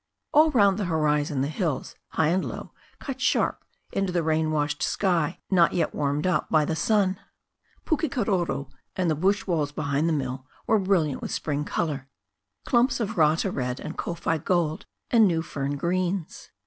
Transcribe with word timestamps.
All 0.33 0.49
round 0.49 0.79
the 0.79 0.85
horizon, 0.85 1.41
the 1.41 1.47
hills, 1.47 1.93
high 2.13 2.29
and 2.29 2.43
low, 2.43 2.71
cut 2.97 3.21
sharp 3.21 3.63
into 3.93 4.11
the 4.11 4.23
rain 4.23 4.49
washed 4.49 4.81
sky, 4.81 5.39
not 5.51 5.73
yet 5.73 5.93
warmed 5.93 6.25
up 6.25 6.49
by 6.49 6.65
the 6.65 6.75
sun. 6.75 7.19
Pukekaroro 7.85 8.71
and 8.95 9.11
the 9.11 9.15
bush 9.15 9.45
walls 9.45 9.71
behind 9.71 10.09
the 10.09 10.13
mill 10.13 10.47
were 10.65 10.79
brilliant 10.79 11.21
with 11.21 11.29
spring 11.29 11.65
colour, 11.65 12.09
clumps 12.65 12.99
of 12.99 13.15
rata 13.15 13.51
red 13.51 13.79
and 13.79 13.95
kowhai 13.95 14.39
gold 14.43 14.87
and 15.11 15.27
new 15.27 15.43
fern 15.43 15.77
greens. 15.77 16.49